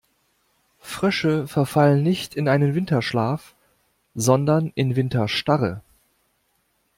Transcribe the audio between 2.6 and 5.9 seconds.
Winterschlaf, sondern in Winterstarre.